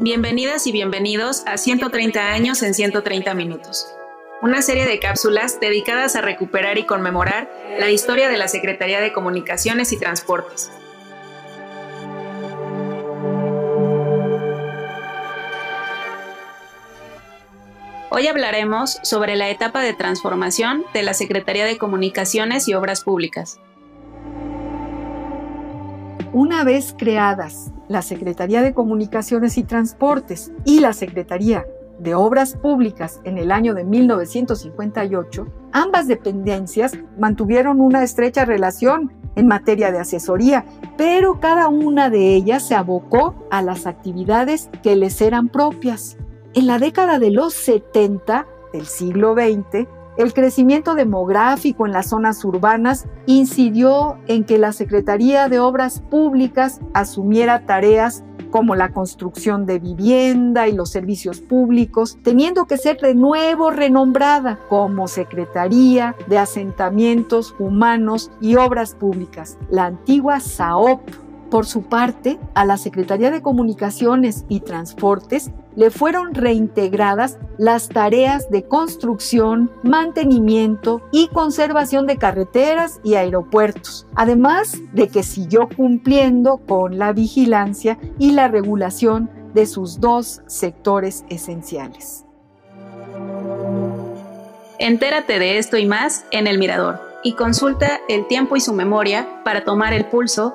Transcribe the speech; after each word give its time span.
Bienvenidas 0.00 0.66
y 0.66 0.72
bienvenidos 0.72 1.44
a 1.46 1.56
130 1.56 2.32
años 2.32 2.64
en 2.64 2.74
130 2.74 3.32
minutos, 3.34 3.86
una 4.42 4.60
serie 4.60 4.86
de 4.86 4.98
cápsulas 4.98 5.60
dedicadas 5.60 6.16
a 6.16 6.20
recuperar 6.20 6.78
y 6.78 6.84
conmemorar 6.84 7.48
la 7.78 7.90
historia 7.90 8.28
de 8.28 8.36
la 8.36 8.48
Secretaría 8.48 9.00
de 9.00 9.12
Comunicaciones 9.12 9.92
y 9.92 9.96
Transportes. 9.96 10.72
Hoy 18.10 18.26
hablaremos 18.26 18.98
sobre 19.04 19.36
la 19.36 19.48
etapa 19.48 19.80
de 19.80 19.94
transformación 19.94 20.84
de 20.92 21.04
la 21.04 21.14
Secretaría 21.14 21.66
de 21.66 21.78
Comunicaciones 21.78 22.66
y 22.66 22.74
Obras 22.74 23.02
Públicas. 23.02 23.60
Una 26.34 26.64
vez 26.64 26.96
creadas 26.98 27.72
la 27.86 28.02
Secretaría 28.02 28.60
de 28.60 28.74
Comunicaciones 28.74 29.56
y 29.56 29.62
Transportes 29.62 30.50
y 30.64 30.80
la 30.80 30.92
Secretaría 30.92 31.64
de 32.00 32.16
Obras 32.16 32.56
Públicas 32.56 33.20
en 33.22 33.38
el 33.38 33.52
año 33.52 33.72
de 33.72 33.84
1958, 33.84 35.46
ambas 35.70 36.08
dependencias 36.08 36.94
mantuvieron 37.20 37.80
una 37.80 38.02
estrecha 38.02 38.44
relación 38.44 39.12
en 39.36 39.46
materia 39.46 39.92
de 39.92 40.00
asesoría, 40.00 40.64
pero 40.96 41.38
cada 41.38 41.68
una 41.68 42.10
de 42.10 42.34
ellas 42.34 42.66
se 42.66 42.74
abocó 42.74 43.46
a 43.52 43.62
las 43.62 43.86
actividades 43.86 44.70
que 44.82 44.96
les 44.96 45.20
eran 45.20 45.48
propias. 45.48 46.18
En 46.52 46.66
la 46.66 46.80
década 46.80 47.20
de 47.20 47.30
los 47.30 47.54
70 47.54 48.44
del 48.72 48.86
siglo 48.86 49.34
XX, 49.34 49.86
el 50.16 50.32
crecimiento 50.32 50.94
demográfico 50.94 51.86
en 51.86 51.92
las 51.92 52.10
zonas 52.10 52.44
urbanas 52.44 53.06
incidió 53.26 54.18
en 54.26 54.44
que 54.44 54.58
la 54.58 54.72
Secretaría 54.72 55.48
de 55.48 55.58
Obras 55.58 56.00
Públicas 56.00 56.80
asumiera 56.92 57.66
tareas 57.66 58.22
como 58.50 58.76
la 58.76 58.92
construcción 58.92 59.66
de 59.66 59.80
vivienda 59.80 60.68
y 60.68 60.72
los 60.72 60.90
servicios 60.90 61.40
públicos, 61.40 62.18
teniendo 62.22 62.66
que 62.66 62.78
ser 62.78 62.98
de 62.98 63.16
nuevo 63.16 63.72
renombrada 63.72 64.60
como 64.68 65.08
Secretaría 65.08 66.14
de 66.28 66.38
Asentamientos 66.38 67.56
Humanos 67.58 68.30
y 68.40 68.54
Obras 68.54 68.94
Públicas, 68.94 69.58
la 69.70 69.86
antigua 69.86 70.38
SAOP 70.38 71.00
por 71.50 71.66
su 71.66 71.82
parte, 71.82 72.38
a 72.54 72.64
la 72.64 72.76
Secretaría 72.76 73.30
de 73.30 73.42
Comunicaciones 73.42 74.44
y 74.48 74.60
Transportes 74.60 75.50
le 75.76 75.90
fueron 75.90 76.34
reintegradas 76.34 77.38
las 77.58 77.88
tareas 77.88 78.50
de 78.50 78.64
construcción, 78.64 79.70
mantenimiento 79.82 81.02
y 81.12 81.28
conservación 81.28 82.06
de 82.06 82.16
carreteras 82.16 83.00
y 83.02 83.14
aeropuertos, 83.14 84.06
además 84.14 84.78
de 84.92 85.08
que 85.08 85.22
siguió 85.22 85.68
cumpliendo 85.68 86.58
con 86.58 86.98
la 86.98 87.12
vigilancia 87.12 87.98
y 88.18 88.32
la 88.32 88.48
regulación 88.48 89.30
de 89.52 89.66
sus 89.66 90.00
dos 90.00 90.42
sectores 90.46 91.24
esenciales. 91.28 92.24
Entérate 94.78 95.38
de 95.38 95.58
esto 95.58 95.76
y 95.76 95.86
más 95.86 96.24
en 96.30 96.46
El 96.46 96.58
Mirador 96.58 97.00
y 97.22 97.32
consulta 97.32 98.00
el 98.08 98.26
tiempo 98.26 98.56
y 98.56 98.60
su 98.60 98.72
memoria 98.74 99.42
para 99.44 99.64
tomar 99.64 99.94
el 99.94 100.04
pulso 100.06 100.54